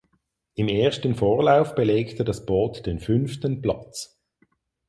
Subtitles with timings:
[0.55, 4.19] Im ersten Vorlauf belegte das Boot den fünften Platz.